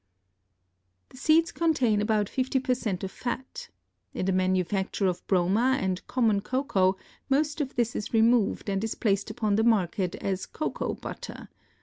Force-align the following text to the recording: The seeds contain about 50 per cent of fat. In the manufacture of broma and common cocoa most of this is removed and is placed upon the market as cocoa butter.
The 1.09 1.17
seeds 1.17 1.51
contain 1.51 2.01
about 2.01 2.27
50 2.27 2.57
per 2.61 2.73
cent 2.73 3.03
of 3.03 3.11
fat. 3.11 3.69
In 4.15 4.25
the 4.25 4.31
manufacture 4.31 5.05
of 5.05 5.23
broma 5.27 5.75
and 5.75 6.07
common 6.07 6.39
cocoa 6.41 6.97
most 7.29 7.61
of 7.61 7.75
this 7.75 7.95
is 7.95 8.11
removed 8.11 8.67
and 8.67 8.83
is 8.83 8.95
placed 8.95 9.29
upon 9.29 9.57
the 9.57 9.63
market 9.63 10.15
as 10.15 10.47
cocoa 10.47 10.95
butter. 10.95 11.49